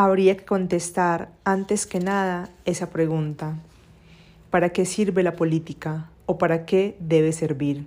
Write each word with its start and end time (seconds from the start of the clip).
habría 0.00 0.36
que 0.36 0.44
contestar 0.44 1.30
antes 1.42 1.84
que 1.84 1.98
nada 1.98 2.50
esa 2.64 2.88
pregunta. 2.90 3.56
¿Para 4.48 4.68
qué 4.68 4.84
sirve 4.84 5.24
la 5.24 5.34
política 5.34 6.08
o 6.24 6.38
para 6.38 6.66
qué 6.66 6.96
debe 7.00 7.32
servir? 7.32 7.84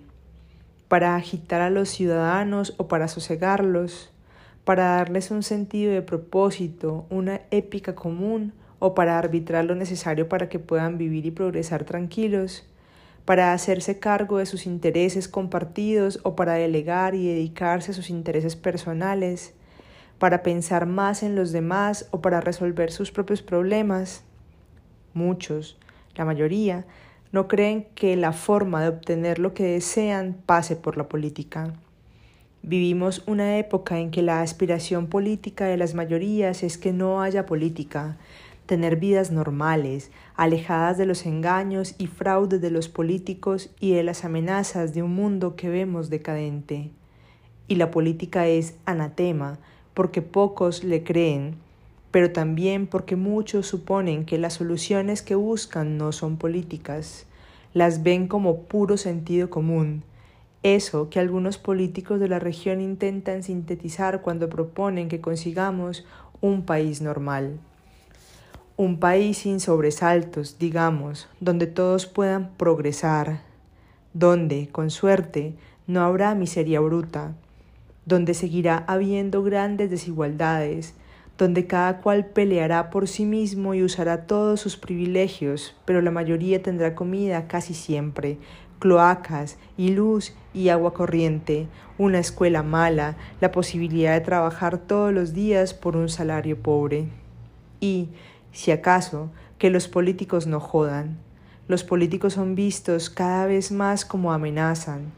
¿Para 0.89 1.15
agitar 1.15 1.61
a 1.61 1.69
los 1.69 1.87
ciudadanos 1.87 2.73
o 2.75 2.89
para 2.89 3.07
sosegarlos? 3.07 4.11
¿Para 4.65 4.97
darles 4.97 5.31
un 5.31 5.41
sentido 5.41 5.93
de 5.93 6.01
propósito, 6.01 7.05
una 7.09 7.43
épica 7.49 7.95
común 7.95 8.51
o 8.79 8.93
para 8.93 9.17
arbitrar 9.17 9.63
lo 9.63 9.75
necesario 9.75 10.27
para 10.27 10.49
que 10.49 10.59
puedan 10.59 10.97
vivir 10.97 11.25
y 11.25 11.31
progresar 11.31 11.85
tranquilos? 11.85 12.65
para 13.23 13.53
hacerse 13.53 13.99
cargo 13.99 14.39
de 14.39 14.47
sus 14.47 14.65
intereses 14.65 15.27
compartidos 15.27 16.19
o 16.23 16.35
para 16.35 16.53
delegar 16.53 17.13
y 17.13 17.27
dedicarse 17.27 17.91
a 17.91 17.93
sus 17.93 18.09
intereses 18.09 18.55
personales, 18.55 19.53
para 20.21 20.43
pensar 20.43 20.85
más 20.85 21.23
en 21.23 21.35
los 21.35 21.51
demás 21.51 22.07
o 22.11 22.21
para 22.21 22.41
resolver 22.41 22.91
sus 22.91 23.11
propios 23.11 23.41
problemas. 23.41 24.23
Muchos, 25.15 25.79
la 26.15 26.25
mayoría, 26.25 26.85
no 27.31 27.47
creen 27.47 27.87
que 27.95 28.15
la 28.15 28.31
forma 28.31 28.83
de 28.83 28.89
obtener 28.89 29.39
lo 29.39 29.55
que 29.55 29.63
desean 29.63 30.37
pase 30.45 30.75
por 30.75 30.95
la 30.95 31.09
política. 31.09 31.73
Vivimos 32.61 33.23
una 33.25 33.57
época 33.57 33.97
en 33.97 34.11
que 34.11 34.21
la 34.21 34.43
aspiración 34.43 35.07
política 35.07 35.65
de 35.65 35.77
las 35.77 35.95
mayorías 35.95 36.61
es 36.61 36.77
que 36.77 36.93
no 36.93 37.23
haya 37.23 37.47
política, 37.47 38.19
tener 38.67 38.97
vidas 38.97 39.31
normales, 39.31 40.11
alejadas 40.35 40.99
de 40.99 41.07
los 41.07 41.25
engaños 41.25 41.95
y 41.97 42.05
fraudes 42.05 42.61
de 42.61 42.69
los 42.69 42.89
políticos 42.89 43.71
y 43.79 43.93
de 43.93 44.03
las 44.03 44.23
amenazas 44.23 44.93
de 44.93 45.01
un 45.01 45.15
mundo 45.15 45.55
que 45.55 45.69
vemos 45.69 46.11
decadente. 46.11 46.91
Y 47.67 47.77
la 47.77 47.89
política 47.89 48.45
es 48.45 48.75
anatema, 48.85 49.57
porque 49.93 50.21
pocos 50.21 50.83
le 50.83 51.03
creen, 51.03 51.55
pero 52.11 52.31
también 52.31 52.87
porque 52.87 53.15
muchos 53.15 53.67
suponen 53.67 54.25
que 54.25 54.37
las 54.37 54.55
soluciones 54.55 55.21
que 55.21 55.35
buscan 55.35 55.97
no 55.97 56.11
son 56.11 56.37
políticas, 56.37 57.25
las 57.73 58.03
ven 58.03 58.27
como 58.27 58.63
puro 58.63 58.97
sentido 58.97 59.49
común, 59.49 60.03
eso 60.63 61.09
que 61.09 61.19
algunos 61.19 61.57
políticos 61.57 62.19
de 62.19 62.27
la 62.27 62.37
región 62.37 62.81
intentan 62.81 63.41
sintetizar 63.41 64.21
cuando 64.21 64.49
proponen 64.49 65.09
que 65.09 65.21
consigamos 65.21 66.05
un 66.39 66.65
país 66.65 67.01
normal. 67.01 67.59
Un 68.77 68.99
país 68.99 69.39
sin 69.39 69.59
sobresaltos, 69.59 70.57
digamos, 70.59 71.27
donde 71.39 71.67
todos 71.67 72.05
puedan 72.05 72.51
progresar, 72.57 73.41
donde, 74.13 74.69
con 74.71 74.89
suerte, 74.89 75.55
no 75.87 76.01
habrá 76.01 76.35
miseria 76.35 76.79
bruta, 76.79 77.33
donde 78.05 78.33
seguirá 78.33 78.83
habiendo 78.87 79.43
grandes 79.43 79.89
desigualdades, 79.89 80.95
donde 81.37 81.65
cada 81.65 82.01
cual 82.01 82.27
peleará 82.27 82.89
por 82.89 83.07
sí 83.07 83.25
mismo 83.25 83.73
y 83.73 83.83
usará 83.83 84.27
todos 84.27 84.59
sus 84.59 84.77
privilegios, 84.77 85.75
pero 85.85 86.01
la 86.01 86.11
mayoría 86.11 86.61
tendrá 86.61 86.93
comida 86.93 87.47
casi 87.47 87.73
siempre, 87.73 88.37
cloacas 88.79 89.57
y 89.77 89.89
luz 89.89 90.33
y 90.53 90.69
agua 90.69 90.93
corriente, 90.93 91.67
una 91.97 92.19
escuela 92.19 92.63
mala, 92.63 93.15
la 93.39 93.51
posibilidad 93.51 94.13
de 94.13 94.21
trabajar 94.21 94.77
todos 94.77 95.13
los 95.13 95.33
días 95.33 95.73
por 95.73 95.95
un 95.95 96.09
salario 96.09 96.61
pobre. 96.61 97.07
Y, 97.79 98.09
si 98.51 98.71
acaso, 98.71 99.31
que 99.57 99.69
los 99.69 99.87
políticos 99.87 100.47
no 100.47 100.59
jodan. 100.59 101.17
Los 101.67 101.83
políticos 101.83 102.33
son 102.33 102.55
vistos 102.55 103.09
cada 103.09 103.45
vez 103.45 103.71
más 103.71 104.03
como 104.05 104.33
amenazan, 104.33 105.11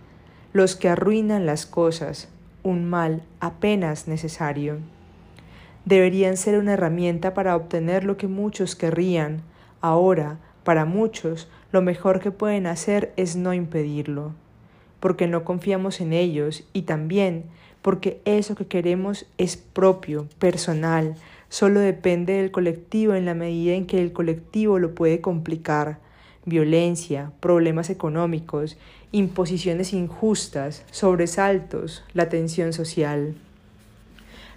los 0.52 0.76
que 0.76 0.90
arruinan 0.90 1.46
las 1.46 1.66
cosas, 1.66 2.30
un 2.64 2.90
mal 2.90 3.22
apenas 3.40 4.08
necesario. 4.08 4.78
Deberían 5.86 6.38
ser 6.38 6.58
una 6.58 6.74
herramienta 6.74 7.34
para 7.34 7.56
obtener 7.56 8.06
lo 8.06 8.18
que 8.18 8.28
muchos 8.28 8.76
querrían. 8.76 9.42
Ahora, 9.82 10.40
para 10.64 10.86
muchos, 10.86 11.50
lo 11.72 11.82
mejor 11.82 12.20
que 12.20 12.32
pueden 12.32 12.68
hacer 12.68 13.14
es 13.18 13.36
no 13.36 13.54
impedirlo, 13.54 14.32
porque 15.00 15.28
no 15.28 15.44
confiamos 15.44 16.00
en 16.00 16.14
ellos 16.14 16.64
y 16.72 16.84
también 16.84 17.46
porque 17.84 18.22
eso 18.24 18.56
que 18.56 18.66
queremos 18.66 19.28
es 19.38 19.58
propio, 19.58 20.28
personal, 20.40 21.16
solo 21.50 21.82
depende 21.82 22.34
del 22.34 22.50
colectivo 22.50 23.14
en 23.14 23.26
la 23.26 23.34
medida 23.34 23.76
en 23.76 23.86
que 23.86 24.02
el 24.02 24.14
colectivo 24.14 24.80
lo 24.80 24.96
puede 24.96 25.20
complicar. 25.20 26.00
Violencia, 26.46 27.34
problemas 27.42 27.90
económicos, 27.90 28.78
imposiciones 29.14 29.94
injustas, 29.94 30.84
sobresaltos, 30.90 32.04
la 32.14 32.30
tensión 32.30 32.74
social. 32.74 33.36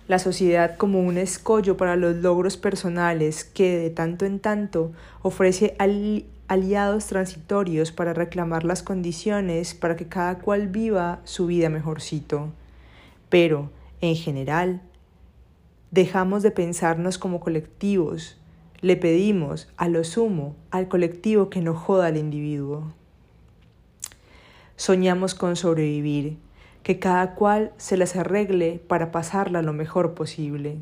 La 0.08 0.18
sociedad 0.18 0.78
como 0.78 1.00
un 1.00 1.18
escollo 1.18 1.76
para 1.76 1.94
los 1.94 2.16
logros 2.16 2.56
personales 2.56 3.44
que 3.44 3.76
de 3.76 3.90
tanto 3.90 4.24
en 4.24 4.40
tanto 4.40 4.92
ofrece 5.20 5.76
aliados 6.48 7.04
transitorios 7.04 7.92
para 7.92 8.14
reclamar 8.14 8.64
las 8.64 8.82
condiciones 8.82 9.74
para 9.74 9.94
que 9.94 10.08
cada 10.08 10.38
cual 10.38 10.68
viva 10.68 11.20
su 11.24 11.46
vida 11.46 11.68
mejorcito. 11.68 12.50
Pero, 13.28 13.70
en 14.00 14.16
general, 14.16 14.80
dejamos 15.90 16.42
de 16.42 16.50
pensarnos 16.50 17.18
como 17.18 17.40
colectivos, 17.40 18.38
le 18.80 18.96
pedimos, 18.96 19.68
a 19.76 19.88
lo 19.88 20.02
sumo, 20.02 20.56
al 20.70 20.88
colectivo 20.88 21.50
que 21.50 21.60
no 21.60 21.74
joda 21.74 22.06
al 22.06 22.16
individuo. 22.16 22.94
Soñamos 24.76 25.34
con 25.34 25.56
sobrevivir, 25.56 26.36
que 26.82 26.98
cada 26.98 27.34
cual 27.34 27.72
se 27.78 27.96
las 27.96 28.14
arregle 28.14 28.80
para 28.86 29.10
pasarla 29.10 29.62
lo 29.62 29.72
mejor 29.72 30.14
posible. 30.14 30.76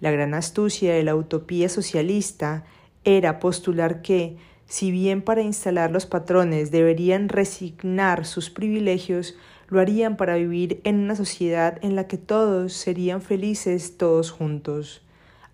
La 0.00 0.10
gran 0.10 0.34
astucia 0.34 0.94
de 0.94 1.02
la 1.02 1.14
utopía 1.14 1.68
socialista 1.68 2.64
era 3.04 3.38
postular 3.40 4.00
que, 4.00 4.38
si 4.66 4.90
bien 4.90 5.20
para 5.20 5.42
instalar 5.42 5.90
los 5.90 6.06
patrones 6.06 6.70
deberían 6.70 7.28
resignar 7.28 8.24
sus 8.24 8.48
privilegios, 8.48 9.36
lo 9.68 9.80
harían 9.80 10.16
para 10.16 10.36
vivir 10.36 10.80
en 10.84 11.00
una 11.00 11.14
sociedad 11.14 11.78
en 11.82 11.96
la 11.96 12.06
que 12.06 12.16
todos 12.16 12.72
serían 12.72 13.20
felices 13.20 13.98
todos 13.98 14.30
juntos. 14.30 15.02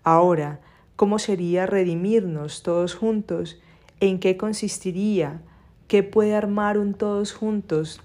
Ahora, 0.03 0.61
¿cómo 0.95 1.19
sería 1.19 1.65
redimirnos 1.65 2.63
todos 2.63 2.95
juntos? 2.95 3.59
¿En 3.99 4.19
qué 4.19 4.37
consistiría? 4.37 5.41
¿Qué 5.91 6.03
puede 6.03 6.35
armar 6.35 6.77
un 6.77 6.93
todos 6.93 7.33
juntos? 7.33 7.99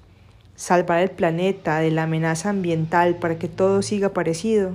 ¿Salvar 0.56 0.98
el 1.02 1.10
planeta 1.12 1.78
de 1.78 1.92
la 1.92 2.02
amenaza 2.02 2.50
ambiental 2.50 3.14
para 3.14 3.38
que 3.38 3.47
todo 3.47 3.80
siga 3.80 4.08
parecido? 4.08 4.72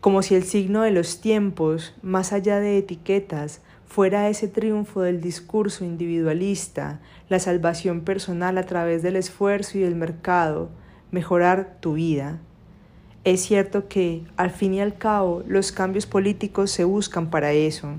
Como 0.00 0.22
si 0.22 0.34
el 0.34 0.42
signo 0.42 0.82
de 0.82 0.90
los 0.90 1.20
tiempos, 1.20 1.94
más 2.02 2.32
allá 2.32 2.58
de 2.58 2.76
etiquetas, 2.76 3.60
fuera 3.86 4.28
ese 4.28 4.48
triunfo 4.48 5.02
del 5.02 5.20
discurso 5.20 5.84
individualista, 5.84 6.98
la 7.28 7.38
salvación 7.38 8.00
personal 8.00 8.58
a 8.58 8.64
través 8.64 9.04
del 9.04 9.14
esfuerzo 9.14 9.78
y 9.78 9.82
del 9.82 9.94
mercado, 9.94 10.70
mejorar 11.12 11.76
tu 11.78 11.92
vida. 11.92 12.40
Es 13.22 13.42
cierto 13.42 13.86
que, 13.86 14.24
al 14.36 14.50
fin 14.50 14.74
y 14.74 14.80
al 14.80 14.98
cabo, 14.98 15.44
los 15.46 15.70
cambios 15.70 16.06
políticos 16.06 16.72
se 16.72 16.82
buscan 16.82 17.30
para 17.30 17.52
eso, 17.52 17.94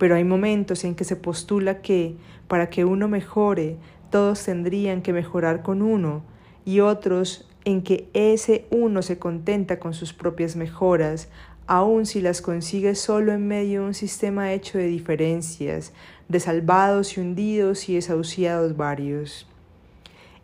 pero 0.00 0.14
hay 0.14 0.24
momentos 0.24 0.84
en 0.84 0.94
que 0.94 1.04
se 1.04 1.14
postula 1.14 1.82
que, 1.82 2.16
para 2.48 2.70
que 2.70 2.86
uno 2.86 3.06
mejore, 3.06 3.76
todos 4.08 4.42
tendrían 4.42 5.02
que 5.02 5.12
mejorar 5.12 5.62
con 5.62 5.82
uno, 5.82 6.22
y 6.64 6.80
otros 6.80 7.46
en 7.66 7.82
que 7.82 8.08
ese 8.14 8.64
uno 8.70 9.02
se 9.02 9.18
contenta 9.18 9.78
con 9.78 9.92
sus 9.92 10.14
propias 10.14 10.56
mejoras, 10.56 11.28
aun 11.66 12.06
si 12.06 12.22
las 12.22 12.40
consigue 12.40 12.94
solo 12.94 13.34
en 13.34 13.46
medio 13.46 13.82
de 13.82 13.88
un 13.88 13.94
sistema 13.94 14.54
hecho 14.54 14.78
de 14.78 14.86
diferencias, 14.86 15.92
de 16.30 16.40
salvados 16.40 17.18
y 17.18 17.20
hundidos 17.20 17.90
y 17.90 17.96
desahuciados 17.96 18.78
varios. 18.78 19.46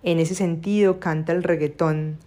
En 0.03 0.19
ese 0.19 0.35
sentido 0.35 1.01
canta 1.01 1.33
el 1.33 1.43
reggaetón, 1.43 2.19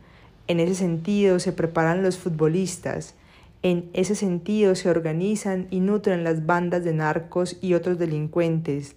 en 0.47 0.59
ese 0.59 0.73
sentido 0.73 1.37
se 1.37 1.53
preparan 1.53 2.01
los 2.01 2.17
futbolistas, 2.17 3.13
en 3.61 3.89
ese 3.93 4.15
sentido 4.15 4.75
se 4.75 4.89
organizan 4.89 5.67
y 5.69 5.79
nutren 5.79 6.23
las 6.23 6.45
bandas 6.45 6.83
de 6.83 6.93
narcos 6.93 7.57
y 7.61 7.73
otros 7.73 7.97
delincuentes, 7.97 8.95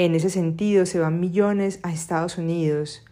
en 0.00 0.14
ese 0.14 0.30
sentido 0.30 0.86
se 0.86 0.98
van 0.98 1.20
millones 1.20 1.78
a 1.82 1.92
Estados 1.92 2.38
Unidos. 2.38 3.04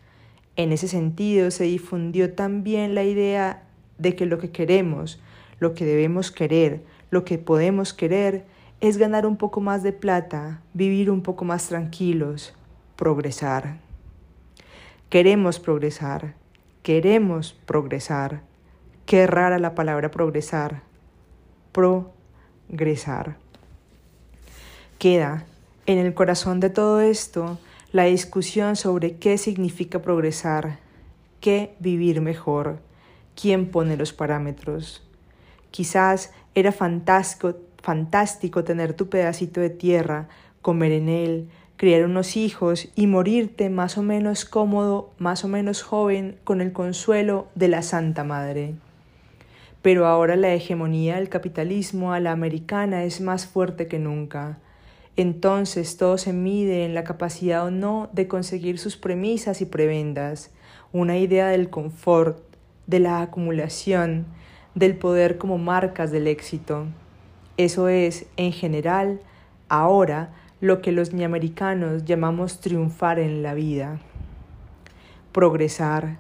En 0.56 0.72
ese 0.72 0.88
sentido 0.88 1.50
se 1.50 1.64
difundió 1.64 2.32
también 2.32 2.94
la 2.94 3.04
idea 3.04 3.62
de 3.98 4.16
que 4.16 4.25
lo 4.25 4.38
que 4.38 4.52
queremos, 4.52 5.20
lo 5.60 5.75
que 5.75 5.84
debemos 5.84 6.30
querer, 6.30 6.80
lo 7.10 7.26
que 7.26 7.36
podemos 7.36 7.92
querer, 7.92 8.46
es 8.80 8.96
ganar 8.96 9.26
un 9.26 9.36
poco 9.36 9.60
más 9.60 9.82
de 9.82 9.92
plata, 9.92 10.62
vivir 10.72 11.10
un 11.10 11.20
poco 11.20 11.44
más 11.44 11.69
tranquilos, 11.69 12.54
progresar. 12.96 13.80
Queremos 15.10 15.60
progresar, 15.60 16.36
queremos 16.82 17.52
progresar. 17.66 18.47
Qué 19.08 19.26
rara 19.26 19.58
la 19.58 19.75
palabra 19.75 20.10
progresar. 20.10 20.82
Progresar. 21.72 23.38
Queda 24.99 25.46
en 25.87 25.96
el 25.96 26.12
corazón 26.12 26.60
de 26.60 26.69
todo 26.69 27.00
esto, 27.00 27.58
la 27.90 28.05
discusión 28.05 28.76
sobre 28.76 29.16
qué 29.16 29.38
significa 29.38 30.02
progresar, 30.02 30.78
qué 31.40 31.75
vivir 31.78 32.20
mejor, 32.20 32.81
quién 33.34 33.70
pone 33.70 33.96
los 33.96 34.12
parámetros, 34.12 35.02
Quizás 35.70 36.31
era 36.54 36.70
fantástico, 36.70 37.54
fantástico 37.82 38.62
tener 38.62 38.93
tu 38.93 39.08
pedacito 39.08 39.62
de 39.62 39.70
tierra, 39.70 40.28
comer 40.61 40.93
en 40.93 41.08
él, 41.08 41.49
criar 41.78 42.04
unos 42.04 42.37
hijos 42.37 42.90
y 42.94 43.06
morirte 43.06 43.70
más 43.70 43.96
o 43.96 44.02
menos 44.02 44.44
cómodo, 44.44 45.14
más 45.16 45.44
o 45.44 45.49
menos 45.49 45.82
joven, 45.82 46.37
con 46.44 46.61
el 46.61 46.75
consuelo 46.75 47.49
de 47.54 47.69
la 47.69 47.81
Santa 47.81 48.22
Madre. 48.22 48.75
Pero 49.88 50.05
ahora 50.05 50.37
la 50.37 50.52
hegemonía 50.52 51.17
del 51.17 51.31
capitalismo 51.31 52.12
a 52.12 52.20
la 52.20 52.32
americana 52.32 53.05
es 53.05 53.23
más 53.23 53.46
fuerte 53.46 53.87
que 53.87 53.99
nunca. 53.99 54.58
Entonces 55.17 55.96
todo 55.96 56.19
se 56.19 56.35
mide 56.35 56.85
en 56.85 56.93
la 56.93 57.05
capacidad 57.05 57.64
o 57.64 57.70
no 57.70 58.11
de 58.12 58.29
conseguir 58.29 58.79
sus 58.79 58.99
premisas 58.99 59.62
y 59.62 59.64
prebendas, 59.64 60.50
una 60.93 61.17
idea 61.17 61.49
del 61.49 61.70
confort, 61.70 62.38
de 62.87 63.00
la 63.00 63.23
acumulación, 63.23 64.26
del 64.75 64.94
poder 64.94 65.38
como 65.38 65.56
marcas 65.56 66.11
del 66.11 66.26
éxito. 66.26 66.85
Eso 67.56 67.88
es, 67.88 68.26
en 68.37 68.52
general, 68.52 69.20
ahora 69.70 70.35
lo 70.61 70.82
que 70.82 70.93
los 70.93 71.14
niamericanos 71.14 72.05
llamamos 72.05 72.61
triunfar 72.61 73.19
en 73.19 73.43
la 73.43 73.55
vida. 73.55 74.00
Progresar, 75.32 76.19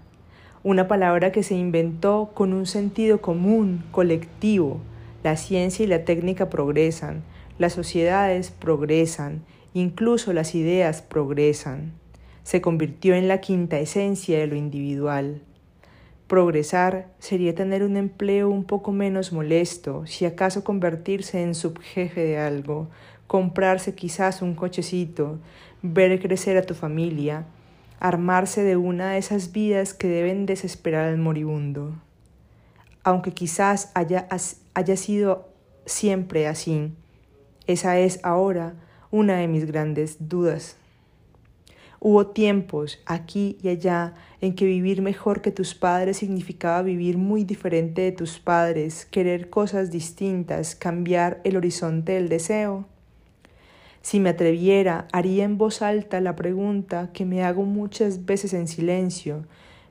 una 0.68 0.86
palabra 0.86 1.32
que 1.32 1.42
se 1.42 1.54
inventó 1.54 2.32
con 2.34 2.52
un 2.52 2.66
sentido 2.66 3.22
común, 3.22 3.84
colectivo. 3.90 4.82
La 5.22 5.38
ciencia 5.38 5.82
y 5.82 5.86
la 5.86 6.04
técnica 6.04 6.50
progresan, 6.50 7.22
las 7.58 7.72
sociedades 7.72 8.50
progresan, 8.50 9.40
incluso 9.72 10.34
las 10.34 10.54
ideas 10.54 11.00
progresan. 11.00 11.94
Se 12.42 12.60
convirtió 12.60 13.14
en 13.14 13.28
la 13.28 13.40
quinta 13.40 13.78
esencia 13.78 14.38
de 14.38 14.46
lo 14.46 14.56
individual. 14.56 15.40
Progresar 16.26 17.06
sería 17.18 17.54
tener 17.54 17.82
un 17.82 17.96
empleo 17.96 18.50
un 18.50 18.64
poco 18.64 18.92
menos 18.92 19.32
molesto, 19.32 20.06
si 20.06 20.26
acaso 20.26 20.64
convertirse 20.64 21.42
en 21.42 21.54
subjefe 21.54 22.20
de 22.20 22.36
algo, 22.36 22.88
comprarse 23.26 23.94
quizás 23.94 24.42
un 24.42 24.54
cochecito, 24.54 25.38
ver 25.80 26.20
crecer 26.20 26.58
a 26.58 26.62
tu 26.62 26.74
familia, 26.74 27.46
armarse 28.00 28.62
de 28.62 28.76
una 28.76 29.12
de 29.12 29.18
esas 29.18 29.52
vidas 29.52 29.94
que 29.94 30.08
deben 30.08 30.46
desesperar 30.46 31.08
al 31.08 31.18
moribundo. 31.18 31.94
Aunque 33.02 33.32
quizás 33.32 33.90
haya, 33.94 34.28
haya 34.74 34.96
sido 34.96 35.48
siempre 35.86 36.46
así, 36.46 36.92
esa 37.66 37.98
es 37.98 38.20
ahora 38.22 38.74
una 39.10 39.36
de 39.36 39.48
mis 39.48 39.66
grandes 39.66 40.16
dudas. 40.28 40.76
Hubo 42.00 42.28
tiempos 42.28 43.00
aquí 43.06 43.58
y 43.60 43.68
allá 43.68 44.14
en 44.40 44.54
que 44.54 44.64
vivir 44.64 45.02
mejor 45.02 45.42
que 45.42 45.50
tus 45.50 45.74
padres 45.74 46.18
significaba 46.18 46.82
vivir 46.82 47.18
muy 47.18 47.42
diferente 47.42 48.02
de 48.02 48.12
tus 48.12 48.38
padres, 48.38 49.04
querer 49.04 49.50
cosas 49.50 49.90
distintas, 49.90 50.76
cambiar 50.76 51.40
el 51.42 51.56
horizonte 51.56 52.12
del 52.12 52.28
deseo. 52.28 52.86
Si 54.02 54.20
me 54.20 54.30
atreviera, 54.30 55.06
haría 55.12 55.44
en 55.44 55.58
voz 55.58 55.82
alta 55.82 56.20
la 56.20 56.36
pregunta 56.36 57.10
que 57.12 57.24
me 57.24 57.44
hago 57.44 57.64
muchas 57.64 58.24
veces 58.24 58.54
en 58.54 58.68
silencio, 58.68 59.44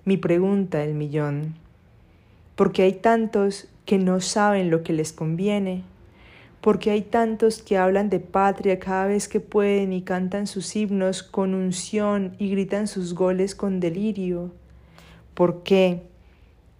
mi 0.06 0.18
pregunta 0.18 0.80
del 0.80 0.96
millón. 0.96 1.56
Porque 2.56 2.84
hay 2.84 2.94
tantos 2.94 3.68
que 3.86 3.98
no 3.98 4.20
saben 4.20 4.70
lo 4.70 4.84
que 4.84 4.94
les 4.94 5.14
conviene, 5.14 5.84
porque 6.62 6.92
hay 6.92 7.02
tantos 7.02 7.62
que 7.62 7.78
hablan 7.78 8.10
de 8.10 8.20
patria 8.20 8.80
cada 8.80 9.08
vez 9.08 9.28
que 9.28 9.40
pueden 9.40 9.94
y 9.94 10.02
cantan 10.02 10.48
sus 10.48 10.76
himnos 10.76 11.24
con 11.24 11.54
unción 11.54 12.36
y 12.40 12.50
gritan 12.50 12.88
sus 12.88 13.14
goles 13.14 13.56
con 13.56 13.80
delirio, 13.80 14.52
¿por 15.34 15.64
qué? 15.64 16.02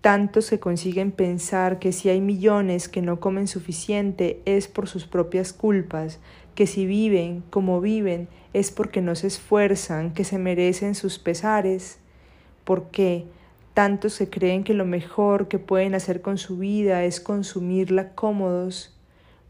Tantos 0.02 0.50
que 0.50 0.60
consiguen 0.60 1.12
pensar 1.12 1.80
que 1.80 1.92
si 1.92 2.10
hay 2.10 2.22
millones 2.22 2.90
que 2.90 3.02
no 3.02 3.20
comen 3.20 3.48
suficiente 3.48 4.42
es 4.46 4.68
por 4.68 4.88
sus 4.88 5.06
propias 5.06 5.54
culpas, 5.54 6.20
que 6.58 6.66
si 6.66 6.88
viven 6.88 7.44
como 7.52 7.82
viven 7.82 8.30
es 8.52 8.72
porque 8.72 9.00
no 9.00 9.14
se 9.14 9.28
esfuerzan, 9.28 10.12
que 10.16 10.24
se 10.24 10.40
merecen 10.40 10.96
sus 10.96 11.20
pesares, 11.20 12.00
porque 12.64 13.26
tantos 13.76 14.14
se 14.14 14.32
creen 14.32 14.64
que 14.64 14.74
lo 14.74 14.84
mejor 14.84 15.50
que 15.50 15.60
pueden 15.60 15.94
hacer 15.94 16.24
con 16.24 16.40
su 16.40 16.58
vida 16.58 17.04
es 17.04 17.22
consumirla 17.22 18.16
cómodos, 18.16 18.98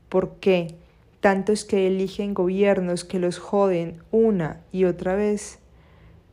porque 0.09 0.75
tantos 1.21 1.63
que 1.63 1.88
eligen 1.88 2.33
gobiernos 2.33 3.06
que 3.06 3.19
los 3.19 3.39
joden 3.39 4.03
una 4.12 4.60
y 4.74 4.83
otra 4.83 5.15
vez, 5.15 5.60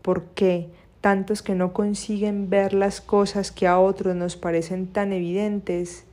porque 0.03 0.71
tantos 1.01 1.43
que 1.43 1.55
no 1.55 1.73
consiguen 1.73 2.51
ver 2.51 2.75
las 2.75 3.01
cosas 3.01 3.53
que 3.53 3.69
a 3.69 3.79
otros 3.79 4.17
nos 4.17 4.35
parecen 4.35 4.89
tan 4.89 5.13
evidentes, 5.13 6.05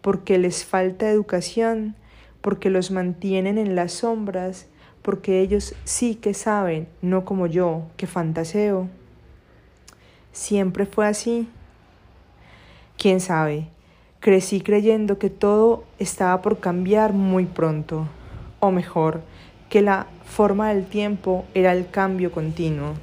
porque 0.00 0.38
les 0.38 0.64
falta 0.64 1.08
educación, 1.08 1.94
porque 2.40 2.70
los 2.70 2.90
mantienen 2.90 3.58
en 3.58 3.74
las 3.74 3.92
sombras, 3.92 4.66
porque 5.02 5.40
ellos 5.40 5.74
sí 5.84 6.14
que 6.14 6.34
saben, 6.34 6.88
no 7.02 7.24
como 7.24 7.46
yo, 7.46 7.82
que 7.96 8.06
fantaseo. 8.06 8.88
Siempre 10.32 10.86
fue 10.86 11.06
así. 11.06 11.48
¿Quién 12.96 13.20
sabe? 13.20 13.68
Crecí 14.20 14.60
creyendo 14.60 15.18
que 15.18 15.30
todo 15.30 15.84
estaba 15.98 16.42
por 16.42 16.58
cambiar 16.58 17.12
muy 17.12 17.44
pronto, 17.46 18.08
o 18.60 18.70
mejor, 18.70 19.22
que 19.68 19.82
la 19.82 20.06
forma 20.24 20.68
del 20.68 20.86
tiempo 20.86 21.44
era 21.54 21.72
el 21.72 21.88
cambio 21.88 22.32
continuo. 22.32 22.94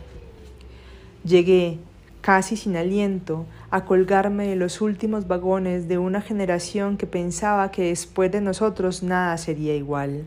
Llegué, 1.24 1.80
casi 2.22 2.58
sin 2.58 2.76
aliento, 2.76 3.46
a 3.76 3.84
colgarme 3.84 4.48
de 4.48 4.56
los 4.56 4.80
últimos 4.80 5.28
vagones 5.28 5.90
de 5.90 5.98
una 5.98 6.22
generación 6.22 6.96
que 6.96 7.08
pensaba 7.08 7.72
que 7.72 7.90
después 7.90 8.32
de 8.32 8.40
nosotros 8.40 9.04
nada 9.04 9.38
sería 9.38 9.76
igual. 9.76 10.24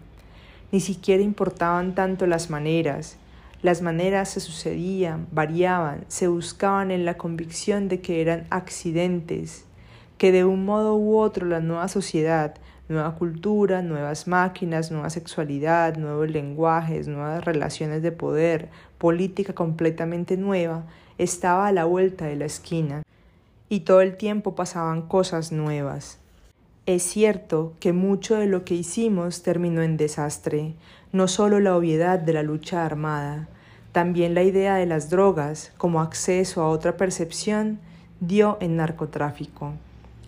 Ni 0.71 0.81
siquiera 0.81 1.23
importaban 1.23 1.95
tanto 1.95 2.27
las 2.27 2.51
maneras. 2.51 3.17
Las 3.63 3.81
maneras 3.81 4.29
se 4.29 4.41
sucedían, 4.41 5.29
variaban, 5.33 6.05
se 6.09 6.29
buscaban 6.29 6.91
en 6.91 7.07
la 7.07 7.17
convicción 7.17 7.89
de 7.89 8.03
que 8.03 8.21
eran 8.21 8.47
accidentes, 8.51 9.65
que 10.19 10.31
de 10.31 10.45
un 10.45 10.67
modo 10.67 10.97
u 10.97 11.17
otro 11.17 11.47
la 11.47 11.61
nueva 11.61 11.89
sociedad, 11.89 12.55
nueva 12.91 13.15
cultura, 13.15 13.81
nuevas 13.81 14.29
máquinas, 14.29 14.91
nueva 14.91 15.09
sexualidad, 15.09 15.97
nuevos 15.97 16.29
lenguajes, 16.29 17.09
nuevas 17.09 17.43
relaciones 17.47 18.03
de 18.03 18.13
poder, 18.13 18.69
política 18.99 19.55
completamente 19.55 20.37
nueva, 20.37 20.85
estaba 21.17 21.67
a 21.67 21.73
la 21.73 21.87
vuelta 21.87 22.27
de 22.27 22.37
la 22.37 22.45
esquina 22.45 23.05
y 23.69 23.81
todo 23.81 24.01
el 24.01 24.17
tiempo 24.17 24.55
pasaban 24.55 25.03
cosas 25.03 25.53
nuevas. 25.53 26.19
Es 26.87 27.03
cierto 27.03 27.75
que 27.81 27.93
mucho 27.93 28.37
de 28.37 28.47
lo 28.47 28.65
que 28.65 28.75
hicimos 28.75 29.43
terminó 29.43 29.83
en 29.83 29.97
desastre, 29.97 30.75
no 31.13 31.29
solo 31.29 31.61
la 31.61 31.77
obviedad 31.77 32.19
de 32.19 32.33
la 32.33 32.43
lucha 32.43 32.85
armada, 32.87 33.49
también 33.93 34.35
la 34.35 34.43
idea 34.43 34.77
de 34.77 34.87
las 34.87 35.11
drogas 35.11 35.73
como 35.77 36.01
acceso 36.01 36.63
a 36.63 36.69
otra 36.69 36.97
percepción 36.97 37.79
dio 38.21 38.59
en 38.61 38.77
narcotráfico, 38.77 39.75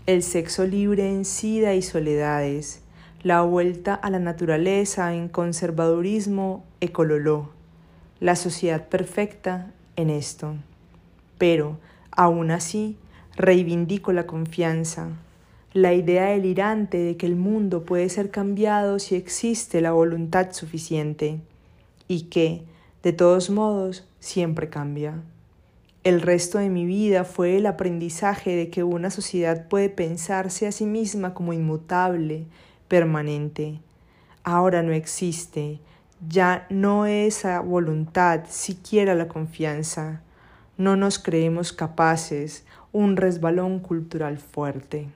el 0.06 0.22
sexo 0.22 0.66
libre 0.66 1.08
en 1.08 1.24
sida 1.24 1.74
y 1.74 1.82
soledades, 1.82 2.82
la 3.22 3.42
vuelta 3.42 3.94
a 3.94 4.10
la 4.10 4.18
naturaleza 4.18 5.14
en 5.14 5.28
conservadurismo 5.28 6.64
ecololó, 6.80 7.50
la 8.18 8.36
sociedad 8.36 8.88
perfecta 8.88 9.70
en 9.96 10.10
esto. 10.10 10.54
Pero, 11.38 11.78
aún 12.10 12.50
así, 12.50 12.96
Reivindico 13.40 14.12
la 14.12 14.26
confianza, 14.26 15.08
la 15.72 15.94
idea 15.94 16.26
delirante 16.26 16.98
de 16.98 17.16
que 17.16 17.24
el 17.24 17.36
mundo 17.36 17.86
puede 17.86 18.10
ser 18.10 18.30
cambiado 18.30 18.98
si 18.98 19.14
existe 19.14 19.80
la 19.80 19.92
voluntad 19.92 20.52
suficiente 20.52 21.40
y 22.06 22.24
que, 22.24 22.64
de 23.02 23.14
todos 23.14 23.48
modos, 23.48 24.06
siempre 24.18 24.68
cambia. 24.68 25.22
El 26.04 26.20
resto 26.20 26.58
de 26.58 26.68
mi 26.68 26.84
vida 26.84 27.24
fue 27.24 27.56
el 27.56 27.64
aprendizaje 27.64 28.54
de 28.54 28.68
que 28.68 28.84
una 28.84 29.08
sociedad 29.08 29.68
puede 29.68 29.88
pensarse 29.88 30.66
a 30.66 30.72
sí 30.72 30.84
misma 30.84 31.32
como 31.32 31.54
inmutable, 31.54 32.44
permanente. 32.88 33.80
Ahora 34.44 34.82
no 34.82 34.92
existe, 34.92 35.78
ya 36.28 36.66
no 36.68 37.06
esa 37.06 37.60
voluntad, 37.60 38.42
siquiera 38.50 39.14
la 39.14 39.28
confianza. 39.28 40.20
No 40.80 40.96
nos 40.96 41.18
creemos 41.18 41.74
capaces 41.74 42.64
un 42.90 43.18
resbalón 43.18 43.80
cultural 43.80 44.38
fuerte. 44.38 45.10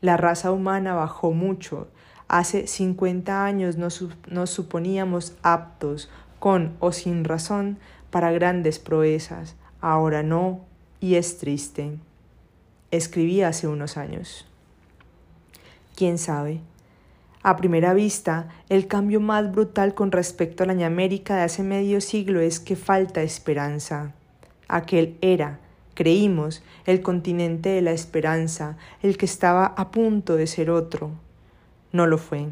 La 0.00 0.16
raza 0.16 0.50
humana 0.50 0.92
bajó 0.92 1.30
mucho. 1.30 1.86
Hace 2.26 2.66
50 2.66 3.44
años 3.44 3.76
nos, 3.76 4.04
suponíamos 4.50 5.36
aptos, 5.44 6.10
con 6.40 6.74
o 6.80 6.90
sin 6.90 7.22
razón, 7.22 7.78
para 8.10 8.32
grandes 8.32 8.80
proezas. 8.80 9.54
Ahora 9.80 10.24
no, 10.24 10.64
y 10.98 11.14
es 11.14 11.38
triste. 11.38 11.96
Escribí 12.90 13.42
hace 13.42 13.68
unos 13.68 13.96
años. 13.96 14.48
¿Quién 15.94 16.18
sabe? 16.18 16.58
A 17.44 17.54
primera 17.54 17.94
vista, 17.94 18.48
el 18.68 18.88
cambio 18.88 19.20
más 19.20 19.52
brutal 19.52 19.94
con 19.94 20.10
respecto 20.10 20.64
a 20.64 20.66
la 20.66 20.84
América 20.84 21.36
de 21.36 21.42
hace 21.42 21.62
medio 21.62 22.00
siglo 22.00 22.40
es 22.40 22.58
que 22.58 22.74
falta 22.74 23.22
esperanza. 23.22 24.16
Aquel 24.72 25.16
era, 25.20 25.60
Creímos 25.94 26.62
el 26.86 27.02
continente 27.02 27.68
de 27.68 27.82
la 27.82 27.92
esperanza, 27.92 28.78
el 29.02 29.18
que 29.18 29.26
estaba 29.26 29.66
a 29.66 29.90
punto 29.90 30.36
de 30.36 30.46
ser 30.46 30.70
otro. 30.70 31.10
No 31.92 32.06
lo 32.06 32.16
fue. 32.16 32.46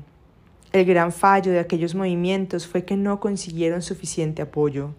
El 0.72 0.84
gran 0.84 1.10
fallo 1.10 1.50
de 1.50 1.58
aquellos 1.58 1.94
movimientos 1.94 2.66
fue 2.66 2.84
que 2.84 2.96
no 2.96 3.18
consiguieron 3.18 3.80
suficiente 3.80 4.42
apoyo. 4.42 4.90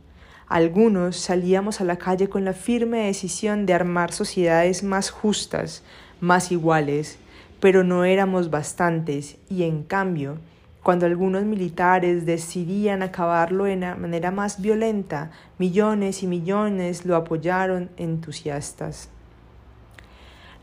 Algunos 0.47 1.17
salíamos 1.17 1.81
a 1.81 1.83
la 1.83 1.97
calle 1.97 2.29
con 2.29 2.43
la 2.43 2.53
firme 2.53 3.05
decisión 3.05 3.67
de 3.67 3.75
armar 3.75 4.11
sociedades 4.11 4.83
más 4.83 5.11
justas, 5.11 5.83
más 6.19 6.51
iguales, 6.51 7.19
pero 7.59 7.83
no 7.83 8.05
éramos 8.05 8.49
bastantes 8.49 9.37
y 9.49 9.63
en 9.63 9.83
cambio, 9.83 10.39
cuando 10.83 11.05
algunos 11.05 11.43
militares 11.43 12.25
decidían 12.25 13.03
acabarlo 13.03 13.65
de 13.65 13.75
la 13.75 13.95
manera 13.95 14.31
más 14.31 14.61
violenta, 14.61 15.31
millones 15.59 16.23
y 16.23 16.27
millones 16.27 17.05
lo 17.05 17.15
apoyaron 17.15 17.89
entusiastas. 17.97 19.09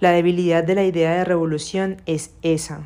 La 0.00 0.10
debilidad 0.10 0.64
de 0.64 0.74
la 0.74 0.84
idea 0.84 1.12
de 1.14 1.24
revolución 1.24 1.98
es 2.06 2.32
esa, 2.42 2.82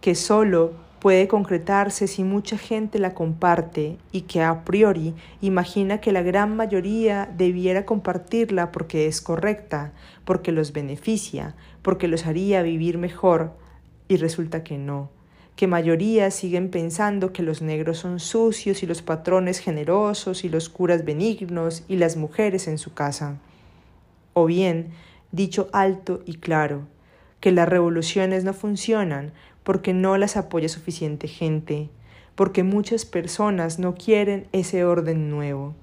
que 0.00 0.14
solo 0.14 0.72
puede 1.00 1.28
concretarse 1.28 2.06
si 2.06 2.24
mucha 2.24 2.56
gente 2.56 2.98
la 2.98 3.12
comparte 3.12 3.98
y 4.10 4.22
que 4.22 4.42
a 4.42 4.64
priori 4.64 5.14
imagina 5.42 6.00
que 6.00 6.12
la 6.12 6.22
gran 6.22 6.56
mayoría 6.56 7.30
debiera 7.36 7.84
compartirla 7.84 8.72
porque 8.72 9.06
es 9.06 9.20
correcta, 9.20 9.92
porque 10.24 10.50
los 10.50 10.72
beneficia, 10.72 11.56
porque 11.82 12.08
los 12.08 12.26
haría 12.26 12.62
vivir 12.62 12.96
mejor, 12.96 13.52
y 14.08 14.16
resulta 14.16 14.64
que 14.64 14.78
no, 14.78 15.10
que 15.56 15.66
mayorías 15.66 16.34
siguen 16.34 16.68
pensando 16.70 17.32
que 17.32 17.42
los 17.42 17.62
negros 17.62 17.98
son 17.98 18.18
sucios 18.18 18.82
y 18.82 18.86
los 18.86 19.02
patrones 19.02 19.60
generosos 19.60 20.44
y 20.44 20.48
los 20.48 20.68
curas 20.68 21.04
benignos 21.04 21.84
y 21.86 21.96
las 21.96 22.16
mujeres 22.16 22.66
en 22.66 22.78
su 22.78 22.92
casa. 22.92 23.38
O 24.32 24.46
bien, 24.46 24.88
dicho 25.30 25.68
alto 25.72 26.22
y 26.26 26.34
claro, 26.34 26.82
que 27.40 27.52
las 27.52 27.68
revoluciones 27.68 28.42
no 28.42 28.52
funcionan 28.52 29.32
porque 29.62 29.92
no 29.92 30.18
las 30.18 30.36
apoya 30.36 30.68
suficiente 30.68 31.28
gente, 31.28 31.88
porque 32.34 32.64
muchas 32.64 33.04
personas 33.04 33.78
no 33.78 33.94
quieren 33.94 34.48
ese 34.52 34.84
orden 34.84 35.30
nuevo. 35.30 35.74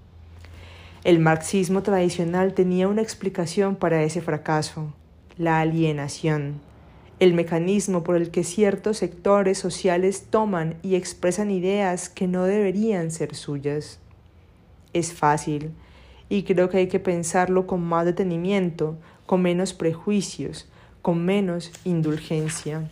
El 1.04 1.20
marxismo 1.20 1.82
tradicional 1.82 2.54
tenía 2.54 2.88
una 2.88 3.02
explicación 3.02 3.76
para 3.76 4.04
ese 4.04 4.22
fracaso, 4.22 4.94
la 5.38 5.60
alienación, 5.60 6.60
el 7.22 7.36
mecanismo 7.36 8.04
por 8.04 8.16
el 8.16 8.32
que 8.32 8.44
ciertos 8.44 8.98
sectores 8.98 9.60
sociales 9.60 10.26
toman 10.32 10.78
y 10.82 10.96
expresan 10.96 11.52
ideas 11.52 12.10
que 12.10 12.28
no 12.28 12.46
deberían 12.46 13.12
ser 13.12 13.36
suyas. 13.36 14.00
Es 14.92 15.14
fácil, 15.14 15.70
y 16.30 16.42
creo 16.42 16.68
que 16.70 16.78
hay 16.78 16.88
que 16.88 17.00
pensarlo 17.00 17.68
con 17.68 17.84
más 17.84 18.06
detenimiento, 18.06 18.98
con 19.28 19.44
menos 19.44 19.76
prejuicios, 19.76 20.68
con 21.04 21.24
menos 21.24 21.72
indulgencia. 21.86 22.90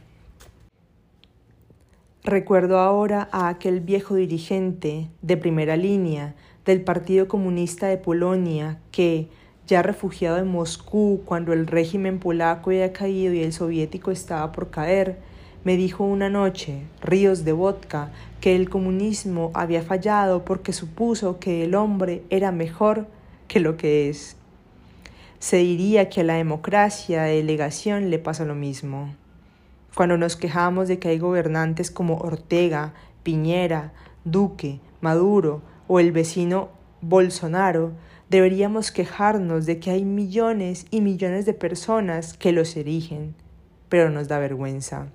Recuerdo 2.24 2.77
ahora 2.77 3.29
a 3.31 3.48
aquel 3.48 3.79
viejo 3.79 4.13
dirigente 4.13 5.07
de 5.24 5.38
primera 5.38 5.75
línea 5.75 6.36
del 6.65 6.83
Partido 6.83 7.27
Comunista 7.27 7.88
de 7.88 7.98
Polonia 7.98 8.79
que, 8.91 9.27
ya 9.70 9.84
refugiado 9.84 10.40
en 10.40 10.48
Moscú 10.48 11.22
cuando 11.26 11.54
el 11.54 11.68
régimen 11.68 12.18
polaco 12.18 12.72
había 12.72 12.92
caído 12.92 13.34
y 13.34 13.44
el 13.44 13.54
soviético 13.54 14.10
estaba 14.10 14.52
por 14.52 14.72
caer, 14.72 15.20
me 15.64 15.78
dijo 15.78 16.04
una 16.04 16.28
noche, 16.28 16.82
ríos 17.02 17.46
de 17.46 17.52
vodka, 17.52 18.12
que 18.42 18.56
el 18.56 18.68
comunismo 18.68 19.52
había 19.54 19.84
fallado 19.84 20.44
porque 20.44 20.74
supuso 20.74 21.38
que 21.38 21.66
el 21.66 21.76
hombre 21.76 22.24
era 22.32 22.52
mejor 22.52 23.06
que 23.48 23.60
lo 23.60 23.78
que 23.78 24.10
es. 24.10 24.38
Se 25.38 25.58
diría 25.58 26.10
que 26.10 26.22
a 26.22 26.24
la 26.24 26.34
democracia 26.34 27.24
de 27.24 27.36
delegación 27.36 28.10
le 28.10 28.18
pasa 28.18 28.46
lo 28.46 28.56
mismo. 28.56 29.14
Cuando 29.94 30.18
nos 30.18 30.36
quejamos 30.36 30.88
de 30.88 30.98
que 30.98 31.10
hay 31.10 31.20
gobernantes 31.20 31.92
como 31.92 32.18
Ortega, 32.18 32.94
Piñera, 33.22 33.94
Duque, 34.24 34.80
Maduro 35.00 35.62
o 35.88 36.00
el 36.00 36.12
vecino 36.12 36.70
Bolsonaro, 37.02 37.92
deberíamos 38.29 38.91
quejarnos 38.91 39.65
de 39.65 39.79
que 39.79 39.91
hay 39.91 40.05
millones 40.05 40.86
y 40.91 41.01
millones 41.01 41.45
de 41.45 41.53
personas 41.53 42.33
que 42.33 42.51
los 42.51 42.75
erigen, 42.75 43.36
pero 43.89 44.09
nos 44.09 44.27
da 44.27 44.38
vergüenza. 44.39 45.07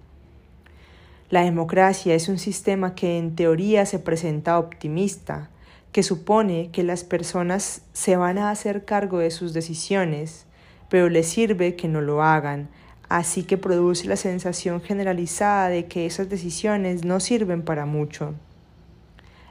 La 1.31 1.43
democracia 1.43 2.15
es 2.15 2.29
un 2.29 2.39
sistema 2.39 2.95
que 2.95 3.19
en 3.19 3.35
teoría 3.35 3.87
se 3.87 3.99
presenta 3.99 4.59
optimista, 4.59 5.49
que 5.93 6.03
supone 6.03 6.71
que 6.73 6.83
las 6.83 7.05
personas 7.05 7.83
se 7.93 8.17
van 8.17 8.37
a 8.37 8.51
hacer 8.51 8.85
cargo 8.85 9.19
de 9.19 9.31
sus 9.31 9.53
decisiones, 9.53 10.47
pero 10.89 11.09
les 11.09 11.29
sirve 11.29 11.77
que 11.77 11.89
no 11.89 12.01
lo 12.01 12.23
hagan, 12.23 12.69
así 13.09 13.45
que 13.45 13.57
produce 13.57 14.09
la 14.09 14.17
sensación 14.17 14.83
generalizada 14.83 15.69
de 15.69 15.87
que 15.87 16.05
esas 16.05 16.29
decisiones 16.29 17.05
no 17.05 17.21
sirven 17.21 17.63
para 17.63 17.87
mucho. 17.87 18.35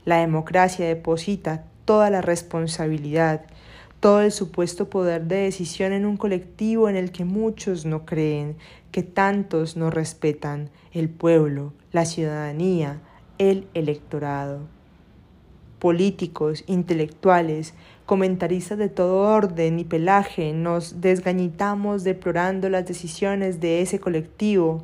La 0.04 0.18
democracia 0.18 0.86
deposita 0.86 1.64
toda 1.86 2.10
la 2.10 2.22
responsabilidad, 2.22 3.46
todo 4.04 4.20
el 4.20 4.34
supuesto 4.34 4.90
poder 4.90 5.28
de 5.28 5.38
decisión 5.38 5.94
en 5.94 6.06
un 6.06 6.18
colectivo 6.18 6.90
en 6.90 6.98
el 6.98 7.14
que 7.14 7.24
muchos 7.24 7.86
no 7.86 8.06
creen, 8.06 8.58
que 8.92 9.02
tantos 9.02 9.78
no 9.78 9.92
respetan, 9.92 10.70
el 10.92 11.08
pueblo, 11.08 11.72
la 11.94 12.04
ciudadanía, 12.04 13.00
el 13.38 13.66
electorado. 13.74 14.60
Políticos, 15.80 16.66
intelectuales, 16.68 17.76
comentaristas 18.06 18.78
de 18.78 18.90
todo 18.90 19.22
orden 19.22 19.80
y 19.80 19.86
pelaje, 19.86 20.52
nos 20.52 21.00
desgañitamos 21.00 22.04
deplorando 22.04 22.68
las 22.68 22.86
decisiones 22.86 23.62
de 23.62 23.82
ese 23.82 24.02
colectivo 24.02 24.84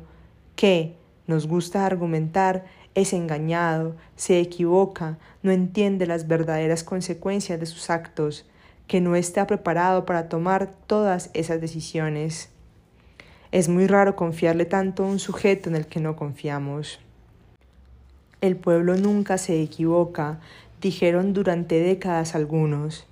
que, 0.56 0.96
nos 1.26 1.46
gusta 1.46 1.84
argumentar, 1.84 2.64
es 2.94 3.12
engañado, 3.12 3.96
se 4.16 4.40
equivoca, 4.40 5.18
no 5.42 5.52
entiende 5.52 6.06
las 6.06 6.26
verdaderas 6.26 6.82
consecuencias 6.82 7.60
de 7.60 7.66
sus 7.66 7.90
actos, 7.90 8.46
que 8.90 9.00
no 9.00 9.14
está 9.14 9.46
preparado 9.46 10.04
para 10.04 10.28
tomar 10.28 10.68
todas 10.88 11.30
esas 11.32 11.60
decisiones. 11.60 12.48
Es 13.52 13.68
muy 13.68 13.86
raro 13.86 14.16
confiarle 14.16 14.64
tanto 14.64 15.04
a 15.04 15.06
un 15.06 15.20
sujeto 15.20 15.68
en 15.68 15.76
el 15.76 15.86
que 15.86 16.00
no 16.00 16.16
confiamos. 16.16 16.98
El 18.40 18.56
pueblo 18.56 18.96
nunca 18.96 19.38
se 19.38 19.62
equivoca, 19.62 20.40
dijeron 20.80 21.32
durante 21.32 21.78
décadas 21.78 22.34
algunos 22.34 23.06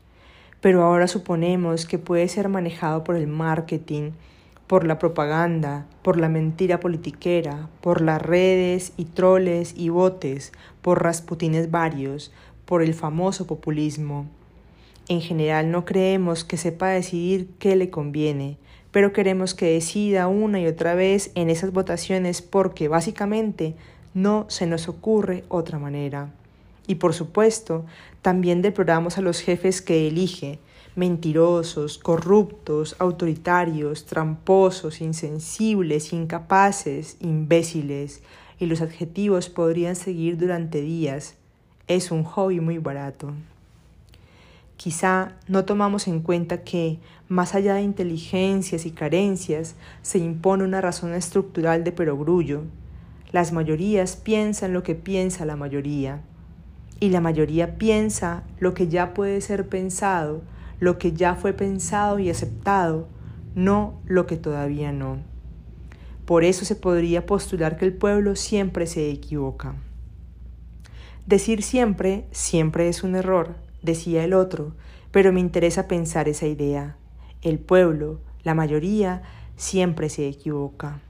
pero 0.60 0.82
ahora 0.82 1.06
suponemos 1.06 1.86
que 1.86 1.98
puede 1.98 2.28
ser 2.28 2.48
manejado 2.48 3.04
por 3.04 3.16
el 3.16 3.26
marketing, 3.26 4.10
por 4.66 4.84
la 4.86 4.98
propaganda, 4.98 5.86
por 6.02 6.18
la 6.18 6.28
mentira 6.28 6.80
politiquera, 6.80 7.68
por 7.80 8.00
las 8.00 8.20
redes 8.20 8.92
y 8.96 9.04
troles 9.04 9.74
y 9.76 9.88
botes, 9.88 10.52
por 10.82 11.02
rasputines 11.02 11.70
varios, 11.70 12.32
por 12.64 12.82
el 12.82 12.92
famoso 12.92 13.46
populismo. 13.46 14.26
En 15.08 15.22
general 15.22 15.70
no 15.70 15.86
creemos 15.86 16.44
que 16.44 16.58
sepa 16.58 16.88
decidir 16.88 17.48
qué 17.58 17.76
le 17.76 17.88
conviene, 17.88 18.58
pero 18.90 19.14
queremos 19.14 19.54
que 19.54 19.72
decida 19.72 20.28
una 20.28 20.60
y 20.60 20.66
otra 20.66 20.94
vez 20.94 21.30
en 21.34 21.48
esas 21.48 21.72
votaciones 21.72 22.42
porque 22.42 22.88
básicamente 22.88 23.74
no 24.12 24.44
se 24.48 24.66
nos 24.66 24.86
ocurre 24.86 25.44
otra 25.48 25.78
manera. 25.78 26.30
Y 26.86 26.96
por 26.96 27.14
supuesto, 27.14 27.86
también 28.20 28.60
deploramos 28.60 29.16
a 29.16 29.22
los 29.22 29.40
jefes 29.40 29.80
que 29.80 30.08
elige, 30.08 30.58
mentirosos, 30.94 31.96
corruptos, 31.96 32.96
autoritarios, 32.98 34.04
tramposos, 34.04 35.00
insensibles, 35.00 36.12
incapaces, 36.12 37.16
imbéciles, 37.20 38.22
y 38.58 38.66
los 38.66 38.80
adjetivos 38.80 39.48
podrían 39.48 39.96
seguir 39.96 40.36
durante 40.36 40.80
días. 40.80 41.36
Es 41.86 42.10
un 42.10 42.24
hobby 42.24 42.60
muy 42.60 42.78
barato. 42.78 43.32
Quizá 44.78 45.32
no 45.48 45.64
tomamos 45.64 46.06
en 46.06 46.20
cuenta 46.20 46.62
que, 46.62 47.00
más 47.26 47.56
allá 47.56 47.74
de 47.74 47.82
inteligencias 47.82 48.86
y 48.86 48.92
carencias, 48.92 49.74
se 50.02 50.18
impone 50.18 50.62
una 50.62 50.80
razón 50.80 51.14
estructural 51.14 51.82
de 51.82 51.90
perogrullo. 51.90 52.62
Las 53.32 53.52
mayorías 53.52 54.14
piensan 54.14 54.72
lo 54.72 54.84
que 54.84 54.94
piensa 54.94 55.44
la 55.44 55.56
mayoría 55.56 56.22
y 57.00 57.10
la 57.10 57.20
mayoría 57.20 57.76
piensa 57.76 58.44
lo 58.60 58.72
que 58.72 58.86
ya 58.86 59.14
puede 59.14 59.40
ser 59.40 59.68
pensado, 59.68 60.42
lo 60.78 60.96
que 60.96 61.12
ya 61.12 61.34
fue 61.34 61.52
pensado 61.54 62.20
y 62.20 62.30
aceptado, 62.30 63.08
no 63.56 64.00
lo 64.06 64.26
que 64.26 64.36
todavía 64.36 64.92
no. 64.92 65.18
Por 66.24 66.44
eso 66.44 66.64
se 66.64 66.76
podría 66.76 67.26
postular 67.26 67.78
que 67.78 67.84
el 67.84 67.94
pueblo 67.94 68.36
siempre 68.36 68.86
se 68.86 69.10
equivoca. 69.10 69.74
Decir 71.26 71.64
siempre, 71.64 72.28
siempre 72.30 72.88
es 72.88 73.02
un 73.02 73.16
error, 73.16 73.67
decía 73.82 74.24
el 74.24 74.34
otro, 74.34 74.72
pero 75.10 75.32
me 75.32 75.40
interesa 75.40 75.88
pensar 75.88 76.28
esa 76.28 76.46
idea. 76.46 76.96
El 77.42 77.58
pueblo, 77.58 78.20
la 78.44 78.54
mayoría, 78.54 79.22
siempre 79.56 80.08
se 80.08 80.28
equivoca. 80.28 81.00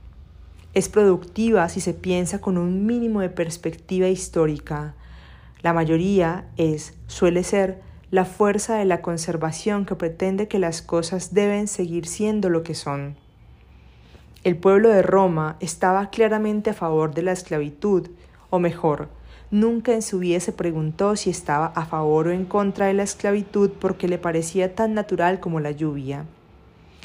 Es 0.74 0.88
productiva 0.88 1.68
si 1.68 1.80
se 1.80 1.94
piensa 1.94 2.40
con 2.40 2.58
un 2.58 2.86
mínimo 2.86 3.20
de 3.20 3.30
perspectiva 3.30 4.08
histórica, 4.08 4.94
la 5.62 5.72
mayoría 5.72 6.44
es, 6.56 6.94
suele 7.08 7.42
ser, 7.42 7.80
la 8.10 8.24
fuerza 8.24 8.76
de 8.76 8.84
la 8.84 9.02
conservación 9.02 9.84
que 9.84 9.96
pretende 9.96 10.46
que 10.46 10.58
las 10.58 10.82
cosas 10.82 11.34
deben 11.34 11.66
seguir 11.66 12.06
siendo 12.06 12.48
lo 12.48 12.62
que 12.62 12.74
son. 12.74 13.16
El 14.44 14.56
pueblo 14.56 14.88
de 14.88 15.02
Roma 15.02 15.56
estaba 15.58 16.10
claramente 16.10 16.70
a 16.70 16.74
favor 16.74 17.12
de 17.12 17.22
la 17.22 17.32
esclavitud, 17.32 18.08
o 18.50 18.60
mejor, 18.60 19.08
nunca 19.50 19.92
en 19.92 20.02
su 20.02 20.18
vida 20.18 20.40
se 20.40 20.52
preguntó 20.52 21.16
si 21.16 21.30
estaba 21.30 21.66
a 21.74 21.86
favor 21.86 22.28
o 22.28 22.32
en 22.32 22.44
contra 22.44 22.86
de 22.86 22.94
la 22.94 23.02
esclavitud 23.02 23.70
porque 23.80 24.08
le 24.08 24.18
parecía 24.18 24.74
tan 24.74 24.94
natural 24.94 25.40
como 25.40 25.60
la 25.60 25.70
lluvia. 25.70 26.24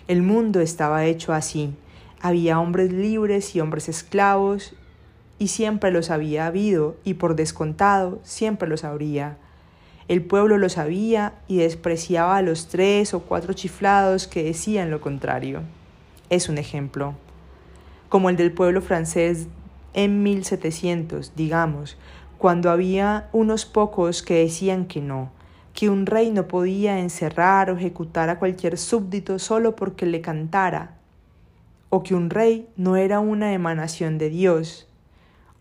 El 0.07 0.21
mundo 0.21 0.59
estaba 0.59 1.05
hecho 1.05 1.33
así. 1.33 1.73
Había 2.21 2.59
hombres 2.59 2.91
libres 2.91 3.55
y 3.55 3.61
hombres 3.61 3.87
esclavos, 3.89 4.75
y 5.39 5.47
siempre 5.47 5.91
los 5.91 6.09
había 6.09 6.45
habido, 6.45 6.97
y 7.03 7.15
por 7.15 7.35
descontado 7.35 8.19
siempre 8.23 8.67
los 8.67 8.83
habría. 8.83 9.37
El 10.07 10.21
pueblo 10.21 10.57
lo 10.57 10.67
sabía 10.69 11.33
y 11.47 11.57
despreciaba 11.57 12.37
a 12.37 12.41
los 12.41 12.67
tres 12.67 13.13
o 13.13 13.21
cuatro 13.21 13.53
chiflados 13.53 14.27
que 14.27 14.43
decían 14.43 14.91
lo 14.91 14.99
contrario. 14.99 15.61
Es 16.29 16.49
un 16.49 16.57
ejemplo. 16.57 17.13
Como 18.09 18.29
el 18.29 18.35
del 18.35 18.51
pueblo 18.51 18.81
francés 18.81 19.47
en 19.93 20.23
1700, 20.23 21.35
digamos, 21.35 21.97
cuando 22.43 22.71
había 22.71 23.29
unos 23.31 23.63
pocos 23.63 24.21
que 24.21 24.39
decían 24.39 24.83
que 24.83 24.99
no, 24.99 25.31
que 25.73 25.89
un 25.89 26.05
rey 26.05 26.29
no 26.29 26.45
podía 26.45 26.99
encerrar 26.99 27.69
o 27.69 27.77
ejecutar 27.77 28.29
a 28.29 28.37
cualquier 28.37 28.77
súbdito 28.77 29.39
solo 29.39 29.77
porque 29.77 30.05
le 30.05 30.19
cantara, 30.19 30.97
o 31.87 32.03
que 32.03 32.15
un 32.15 32.29
rey 32.29 32.67
no 32.75 32.97
era 32.97 33.21
una 33.21 33.53
emanación 33.53 34.17
de 34.17 34.29
Dios, 34.29 34.89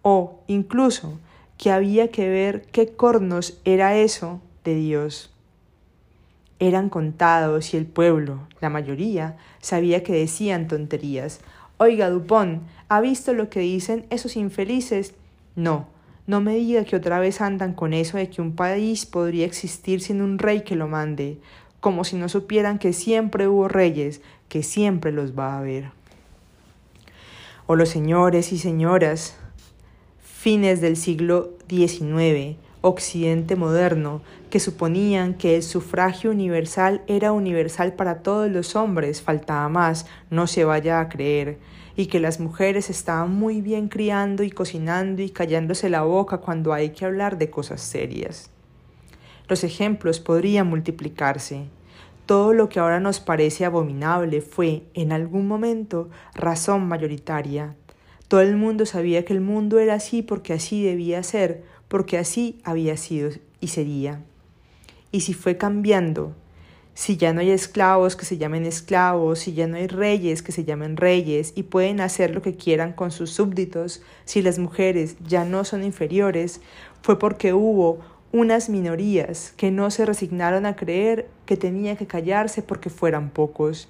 o 0.02 0.40
incluso 0.48 1.20
que 1.56 1.70
había 1.70 2.10
que 2.10 2.28
ver 2.28 2.62
qué 2.72 2.88
cornos 2.88 3.60
era 3.64 3.96
eso 3.96 4.40
de 4.64 4.74
Dios. 4.74 5.32
Eran 6.58 6.88
contados 6.88 7.74
y 7.74 7.76
el 7.76 7.86
pueblo, 7.86 8.40
la 8.60 8.70
mayoría, 8.70 9.36
sabía 9.60 10.02
que 10.02 10.14
decían 10.14 10.66
tonterías. 10.66 11.42
Oiga, 11.76 12.10
Dupont, 12.10 12.60
¿ha 12.88 13.00
visto 13.00 13.34
lo 13.34 13.50
que 13.50 13.60
dicen 13.60 14.04
esos 14.10 14.34
infelices? 14.34 15.14
No, 15.54 15.86
no 16.26 16.40
me 16.40 16.54
diga 16.54 16.84
que 16.84 16.96
otra 16.96 17.18
vez 17.18 17.40
andan 17.40 17.74
con 17.74 17.92
eso 17.92 18.16
de 18.16 18.30
que 18.30 18.40
un 18.40 18.54
país 18.54 19.06
podría 19.06 19.44
existir 19.44 20.00
sin 20.00 20.22
un 20.22 20.38
rey 20.38 20.62
que 20.62 20.76
lo 20.76 20.86
mande, 20.86 21.38
como 21.80 22.04
si 22.04 22.16
no 22.16 22.28
supieran 22.28 22.78
que 22.78 22.92
siempre 22.92 23.48
hubo 23.48 23.66
reyes, 23.66 24.20
que 24.48 24.62
siempre 24.62 25.10
los 25.10 25.36
va 25.36 25.54
a 25.54 25.58
haber. 25.58 25.90
O 27.66 27.74
los 27.74 27.88
señores 27.88 28.52
y 28.52 28.58
señoras, 28.58 29.36
fines 30.22 30.80
del 30.80 30.96
siglo 30.96 31.50
XIX, 31.68 32.56
Occidente 32.82 33.56
moderno, 33.56 34.22
que 34.52 34.60
suponían 34.60 35.32
que 35.32 35.56
el 35.56 35.62
sufragio 35.62 36.30
universal 36.30 37.00
era 37.06 37.32
universal 37.32 37.94
para 37.94 38.18
todos 38.18 38.50
los 38.50 38.76
hombres, 38.76 39.22
faltaba 39.22 39.66
más, 39.70 40.04
no 40.28 40.46
se 40.46 40.66
vaya 40.66 41.00
a 41.00 41.08
creer, 41.08 41.56
y 41.96 42.04
que 42.04 42.20
las 42.20 42.38
mujeres 42.38 42.90
estaban 42.90 43.34
muy 43.34 43.62
bien 43.62 43.88
criando 43.88 44.42
y 44.42 44.50
cocinando 44.50 45.22
y 45.22 45.30
callándose 45.30 45.88
la 45.88 46.02
boca 46.02 46.36
cuando 46.36 46.74
hay 46.74 46.90
que 46.90 47.06
hablar 47.06 47.38
de 47.38 47.48
cosas 47.48 47.80
serias. 47.80 48.50
Los 49.48 49.64
ejemplos 49.64 50.20
podrían 50.20 50.66
multiplicarse. 50.66 51.64
Todo 52.26 52.52
lo 52.52 52.68
que 52.68 52.78
ahora 52.78 53.00
nos 53.00 53.20
parece 53.20 53.64
abominable 53.64 54.42
fue, 54.42 54.82
en 54.92 55.12
algún 55.12 55.48
momento, 55.48 56.10
razón 56.34 56.86
mayoritaria, 56.88 57.74
todo 58.28 58.42
el 58.42 58.58
mundo 58.58 58.84
sabía 58.84 59.24
que 59.24 59.32
el 59.32 59.40
mundo 59.40 59.78
era 59.78 59.94
así 59.94 60.20
porque 60.20 60.52
así 60.52 60.84
debía 60.84 61.22
ser, 61.22 61.64
porque 61.88 62.18
así 62.18 62.60
había 62.64 62.98
sido 62.98 63.30
y 63.58 63.68
sería. 63.68 64.20
Y 65.12 65.20
si 65.20 65.34
fue 65.34 65.56
cambiando, 65.56 66.34
si 66.94 67.16
ya 67.16 67.32
no 67.32 67.40
hay 67.40 67.50
esclavos 67.50 68.16
que 68.16 68.24
se 68.24 68.36
llamen 68.36 68.66
esclavos, 68.66 69.40
si 69.40 69.54
ya 69.54 69.66
no 69.66 69.76
hay 69.76 69.86
reyes 69.86 70.42
que 70.42 70.52
se 70.52 70.64
llamen 70.64 70.96
reyes 70.96 71.52
y 71.56 71.62
pueden 71.62 72.00
hacer 72.00 72.34
lo 72.34 72.42
que 72.42 72.56
quieran 72.56 72.92
con 72.92 73.10
sus 73.10 73.30
súbditos, 73.30 74.02
si 74.24 74.42
las 74.42 74.58
mujeres 74.58 75.16
ya 75.26 75.44
no 75.44 75.64
son 75.64 75.84
inferiores, 75.84 76.60
fue 77.02 77.18
porque 77.18 77.54
hubo 77.54 78.00
unas 78.32 78.68
minorías 78.68 79.52
que 79.56 79.70
no 79.70 79.90
se 79.90 80.06
resignaron 80.06 80.66
a 80.66 80.76
creer 80.76 81.28
que 81.46 81.56
tenía 81.56 81.96
que 81.96 82.06
callarse 82.06 82.62
porque 82.62 82.90
fueran 82.90 83.30
pocos, 83.30 83.88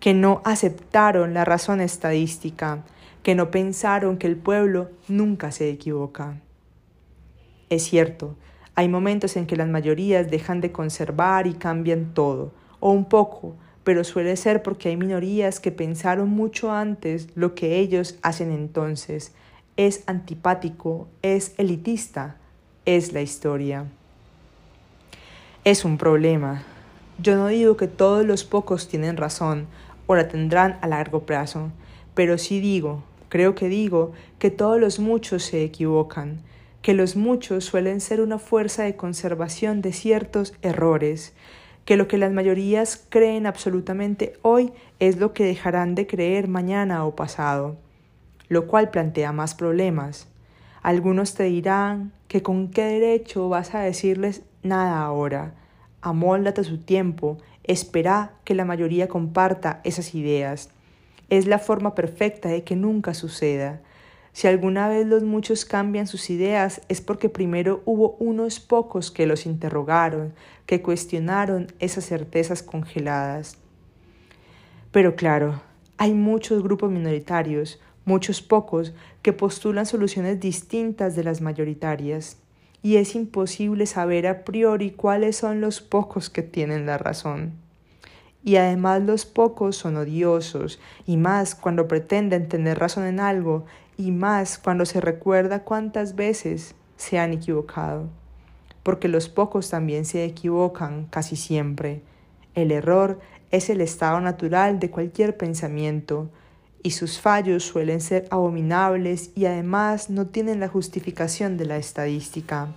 que 0.00 0.14
no 0.14 0.42
aceptaron 0.44 1.34
la 1.34 1.44
razón 1.44 1.80
estadística, 1.80 2.84
que 3.22 3.34
no 3.34 3.50
pensaron 3.50 4.18
que 4.18 4.26
el 4.26 4.36
pueblo 4.36 4.90
nunca 5.08 5.50
se 5.50 5.70
equivoca. 5.70 6.40
Es 7.70 7.84
cierto, 7.84 8.36
hay 8.74 8.88
momentos 8.88 9.36
en 9.36 9.46
que 9.46 9.56
las 9.56 9.68
mayorías 9.68 10.30
dejan 10.30 10.60
de 10.60 10.72
conservar 10.72 11.46
y 11.46 11.54
cambian 11.54 12.14
todo, 12.14 12.52
o 12.80 12.90
un 12.90 13.04
poco, 13.04 13.54
pero 13.84 14.04
suele 14.04 14.36
ser 14.36 14.62
porque 14.62 14.88
hay 14.88 14.96
minorías 14.96 15.60
que 15.60 15.72
pensaron 15.72 16.28
mucho 16.30 16.72
antes 16.72 17.28
lo 17.34 17.54
que 17.54 17.78
ellos 17.78 18.18
hacen 18.22 18.50
entonces. 18.50 19.32
Es 19.76 20.04
antipático, 20.06 21.08
es 21.22 21.54
elitista, 21.58 22.36
es 22.84 23.12
la 23.12 23.20
historia. 23.20 23.86
Es 25.64 25.84
un 25.84 25.98
problema. 25.98 26.62
Yo 27.18 27.36
no 27.36 27.48
digo 27.48 27.76
que 27.76 27.88
todos 27.88 28.24
los 28.24 28.44
pocos 28.44 28.88
tienen 28.88 29.16
razón 29.16 29.66
o 30.06 30.14
la 30.14 30.28
tendrán 30.28 30.78
a 30.80 30.88
largo 30.88 31.24
plazo, 31.26 31.70
pero 32.14 32.38
sí 32.38 32.60
digo 32.60 33.02
Creo 33.34 33.56
que 33.56 33.68
digo 33.68 34.12
que 34.38 34.52
todos 34.52 34.78
los 34.78 35.00
muchos 35.00 35.42
se 35.42 35.64
equivocan, 35.64 36.38
que 36.84 36.92
los 36.92 37.16
muchos 37.16 37.64
suelen 37.64 38.02
ser 38.02 38.20
una 38.20 38.38
fuerza 38.38 38.82
de 38.82 38.94
conservación 38.94 39.80
de 39.80 39.94
ciertos 39.94 40.52
errores, 40.60 41.32
que 41.86 41.96
lo 41.96 42.08
que 42.08 42.18
las 42.18 42.30
mayorías 42.30 43.02
creen 43.08 43.46
absolutamente 43.46 44.34
hoy 44.42 44.70
es 44.98 45.16
lo 45.16 45.32
que 45.32 45.44
dejarán 45.44 45.94
de 45.94 46.06
creer 46.06 46.46
mañana 46.46 47.06
o 47.06 47.16
pasado, 47.16 47.78
lo 48.50 48.66
cual 48.66 48.90
plantea 48.90 49.32
más 49.32 49.54
problemas. 49.54 50.28
Algunos 50.82 51.32
te 51.32 51.44
dirán 51.44 52.12
que 52.28 52.42
con 52.42 52.68
qué 52.68 52.82
derecho 52.82 53.48
vas 53.48 53.74
a 53.74 53.80
decirles 53.80 54.42
nada 54.62 55.00
ahora. 55.00 55.54
Amóldate 56.02 56.64
su 56.64 56.76
tiempo, 56.76 57.38
espera 57.62 58.32
que 58.44 58.54
la 58.54 58.66
mayoría 58.66 59.08
comparta 59.08 59.80
esas 59.84 60.14
ideas. 60.14 60.68
Es 61.30 61.46
la 61.46 61.58
forma 61.58 61.94
perfecta 61.94 62.50
de 62.50 62.62
que 62.62 62.76
nunca 62.76 63.14
suceda. 63.14 63.80
Si 64.34 64.48
alguna 64.48 64.88
vez 64.88 65.06
los 65.06 65.22
muchos 65.22 65.64
cambian 65.64 66.08
sus 66.08 66.28
ideas 66.28 66.80
es 66.88 67.00
porque 67.00 67.28
primero 67.28 67.82
hubo 67.84 68.16
unos 68.18 68.58
pocos 68.58 69.12
que 69.12 69.26
los 69.26 69.46
interrogaron, 69.46 70.34
que 70.66 70.82
cuestionaron 70.82 71.68
esas 71.78 72.06
certezas 72.06 72.64
congeladas. 72.64 73.58
Pero 74.90 75.14
claro, 75.14 75.62
hay 75.98 76.14
muchos 76.14 76.64
grupos 76.64 76.90
minoritarios, 76.90 77.80
muchos 78.04 78.42
pocos, 78.42 78.92
que 79.22 79.32
postulan 79.32 79.86
soluciones 79.86 80.40
distintas 80.40 81.14
de 81.14 81.22
las 81.22 81.40
mayoritarias, 81.40 82.36
y 82.82 82.96
es 82.96 83.14
imposible 83.14 83.86
saber 83.86 84.26
a 84.26 84.44
priori 84.44 84.90
cuáles 84.90 85.36
son 85.36 85.60
los 85.60 85.80
pocos 85.80 86.28
que 86.28 86.42
tienen 86.42 86.86
la 86.86 86.98
razón 86.98 87.64
y 88.44 88.56
además 88.56 89.02
los 89.02 89.24
pocos 89.24 89.76
son 89.76 89.96
odiosos, 89.96 90.78
y 91.06 91.16
más 91.16 91.54
cuando 91.54 91.88
pretenden 91.88 92.48
tener 92.48 92.78
razón 92.78 93.06
en 93.06 93.18
algo, 93.18 93.64
y 93.96 94.10
más 94.10 94.58
cuando 94.58 94.86
se 94.86 95.00
recuerda 95.00 95.64
cuántas 95.64 96.14
veces 96.14 96.74
se 96.96 97.18
han 97.18 97.32
equivocado. 97.32 98.08
Porque 98.82 99.08
los 99.08 99.28
pocos 99.28 99.70
también 99.70 100.04
se 100.04 100.24
equivocan 100.24 101.06
casi 101.06 101.36
siempre. 101.36 102.02
El 102.54 102.70
error 102.70 103.20
es 103.50 103.70
el 103.70 103.80
estado 103.80 104.20
natural 104.20 104.78
de 104.78 104.90
cualquier 104.90 105.36
pensamiento, 105.36 106.28
y 106.82 106.90
sus 106.90 107.18
fallos 107.18 107.64
suelen 107.64 108.02
ser 108.02 108.26
abominables 108.30 109.30
y 109.34 109.46
además 109.46 110.10
no 110.10 110.26
tienen 110.26 110.60
la 110.60 110.68
justificación 110.68 111.56
de 111.56 111.64
la 111.64 111.78
estadística. 111.78 112.68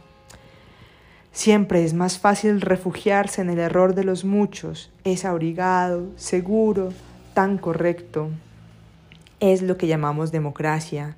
Siempre 1.34 1.84
es 1.84 1.94
más 1.94 2.18
fácil 2.18 2.62
refugiarse 2.62 3.42
en 3.42 3.50
el 3.50 3.60
error 3.60 3.94
de 3.94 4.06
los 4.06 4.24
muchos, 4.24 4.92
es 5.04 5.26
abrigado, 5.26 6.08
seguro, 6.16 6.94
tan 7.34 7.58
correcto. 7.58 8.30
Es 9.40 9.62
lo 9.62 9.78
que 9.78 9.88
llamamos 9.88 10.32
democracia, 10.32 11.16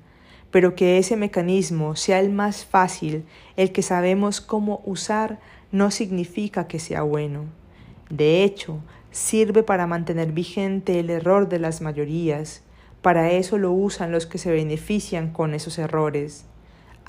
pero 0.50 0.74
que 0.74 0.98
ese 0.98 1.16
mecanismo 1.16 1.96
sea 1.96 2.20
el 2.20 2.30
más 2.30 2.64
fácil, 2.64 3.24
el 3.56 3.72
que 3.72 3.82
sabemos 3.82 4.40
cómo 4.40 4.82
usar, 4.84 5.38
no 5.72 5.90
significa 5.90 6.66
que 6.66 6.78
sea 6.78 7.02
bueno. 7.02 7.44
De 8.08 8.42
hecho, 8.44 8.80
sirve 9.10 9.62
para 9.62 9.86
mantener 9.86 10.32
vigente 10.32 10.98
el 10.98 11.10
error 11.10 11.48
de 11.48 11.58
las 11.58 11.80
mayorías, 11.80 12.62
para 13.02 13.30
eso 13.30 13.56
lo 13.56 13.72
usan 13.72 14.12
los 14.12 14.26
que 14.26 14.38
se 14.38 14.50
benefician 14.50 15.32
con 15.32 15.54
esos 15.54 15.78
errores 15.78 16.44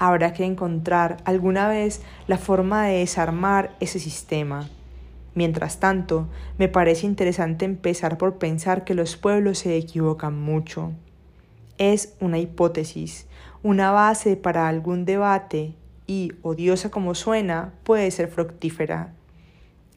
habrá 0.02 0.34
que 0.34 0.44
encontrar 0.46 1.18
alguna 1.26 1.68
vez 1.68 2.02
la 2.26 2.40
forma 2.40 2.88
de 2.88 2.98
desarmar 2.98 3.76
ese 3.80 4.00
sistema. 4.00 4.68
Mientras 5.34 5.80
tanto, 5.80 6.28
me 6.58 6.68
parece 6.68 7.06
interesante 7.06 7.64
empezar 7.66 8.18
por 8.18 8.38
pensar 8.38 8.84
que 8.84 8.94
los 8.94 9.16
pueblos 9.16 9.60
se 9.60 9.78
equivocan 9.78 10.40
mucho. 10.40 10.92
Es 11.78 12.16
una 12.20 12.38
hipótesis, 12.38 13.28
una 13.64 13.92
base 13.92 14.36
para 14.36 14.68
algún 14.68 15.06
debate 15.06 15.74
y, 16.06 16.34
odiosa 16.42 16.92
como 16.92 17.16
suena, 17.16 17.74
puede 17.84 18.12
ser 18.12 18.28
fructífera. 18.28 19.14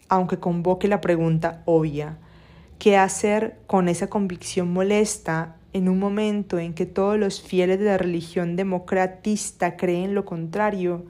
aunque 0.09 0.39
convoque 0.39 0.87
la 0.87 1.01
pregunta 1.01 1.63
obvia, 1.65 2.19
¿qué 2.79 2.97
hacer 2.97 3.59
con 3.67 3.89
esa 3.89 4.09
convicción 4.09 4.73
molesta 4.73 5.57
en 5.73 5.89
un 5.89 5.99
momento 5.99 6.59
en 6.61 6.75
que 6.75 6.87
todos 6.87 7.19
los 7.19 7.43
fieles 7.43 7.81
de 7.81 7.87
la 7.87 7.99
religión 7.99 8.55
democratista 8.55 9.77
creen 9.77 10.15
lo 10.15 10.25
contrario, 10.25 11.05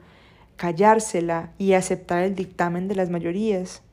callársela 0.55 1.51
y 1.59 1.73
aceptar 1.73 2.23
el 2.23 2.33
dictamen 2.33 2.87
de 2.87 2.95
las 2.95 3.11
mayorías? 3.11 3.84